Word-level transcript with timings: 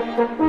Thank. 0.00 0.47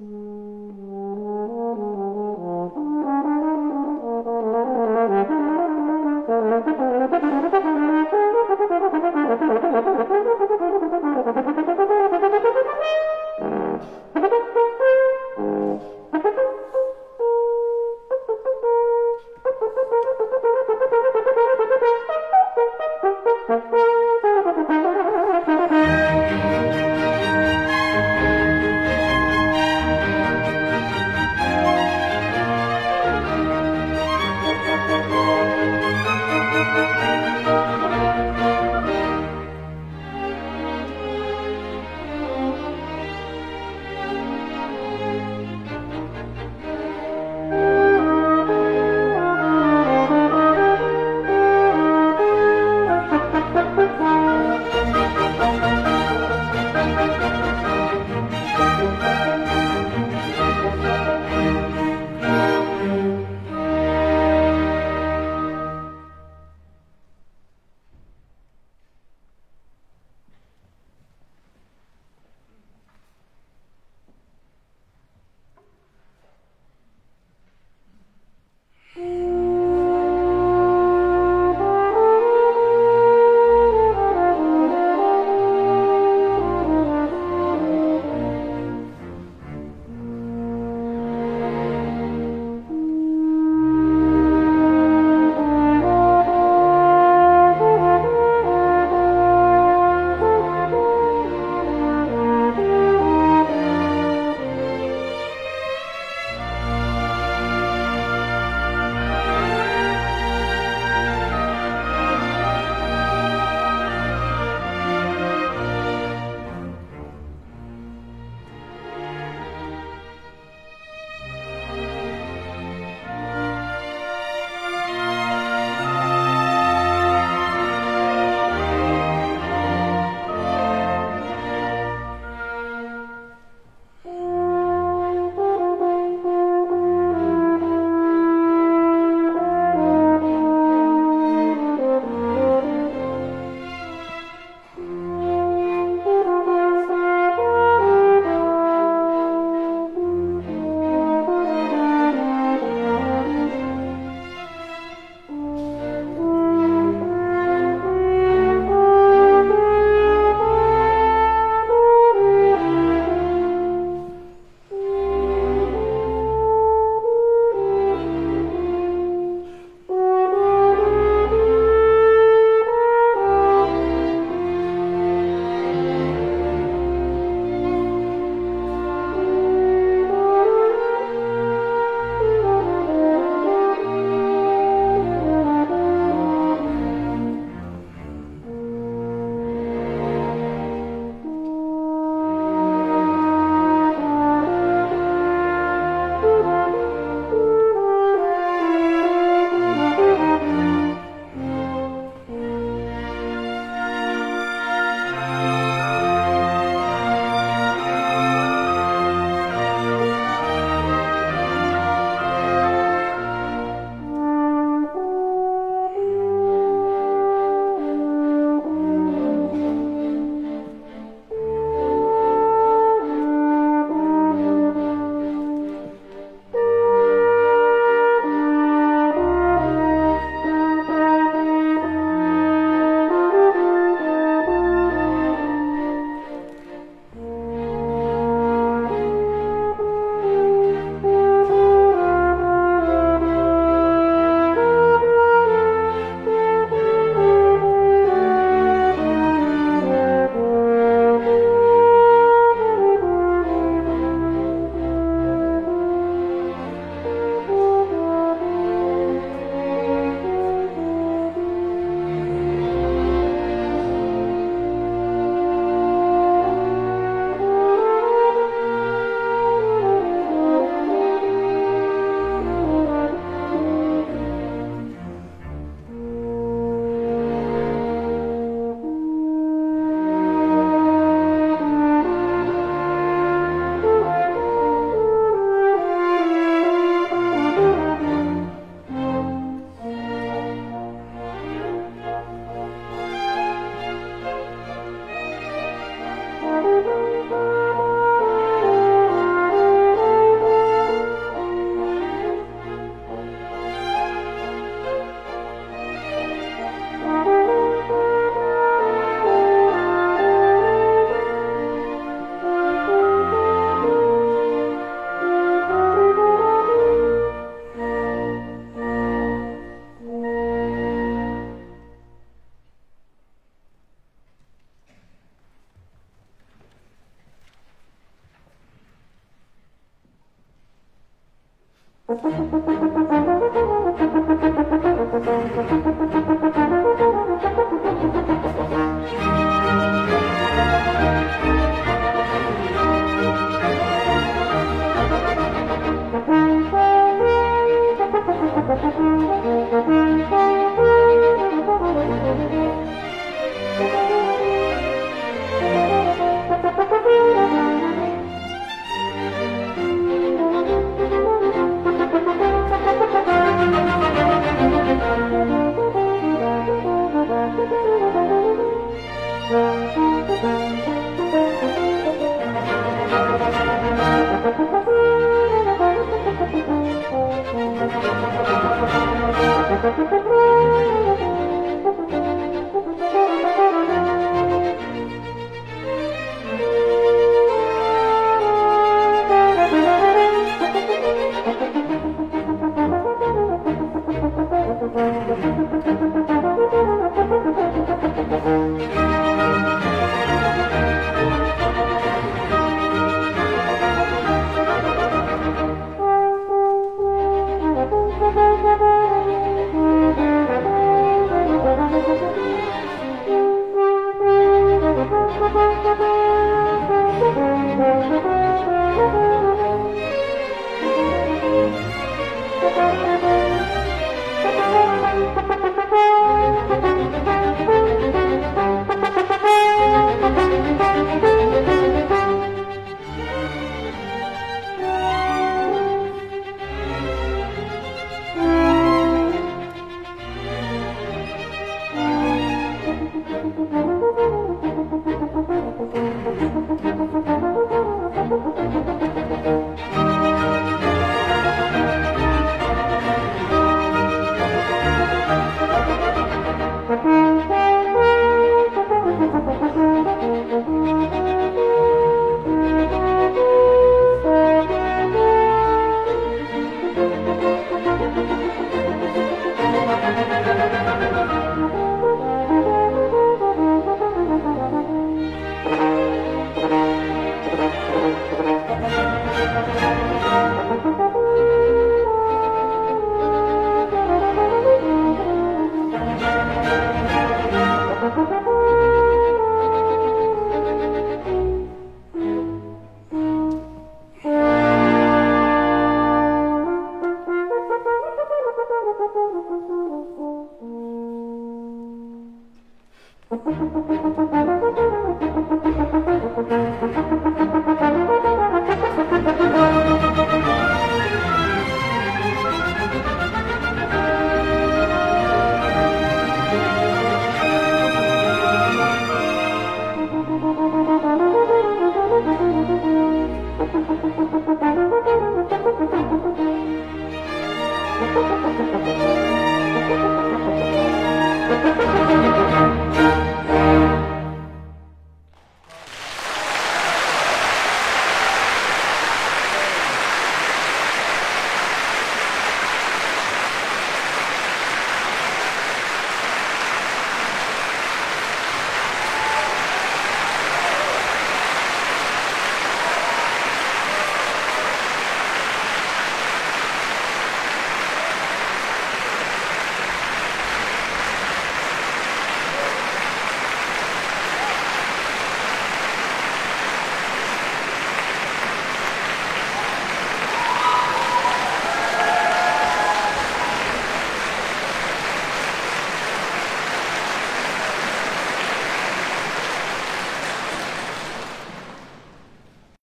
Mm. 0.00 0.35